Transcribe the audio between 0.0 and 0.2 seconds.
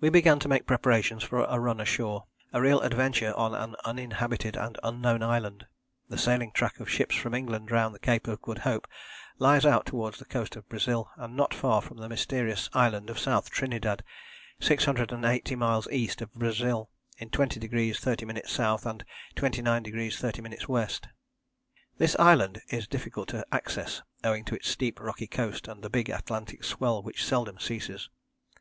We